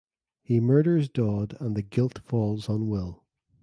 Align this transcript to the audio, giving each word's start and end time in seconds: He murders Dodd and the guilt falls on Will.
He 0.41 0.59
murders 0.59 1.09
Dodd 1.09 1.55
and 1.59 1.77
the 1.77 1.83
guilt 1.83 2.21
falls 2.25 2.67
on 2.67 2.87
Will. 2.87 3.23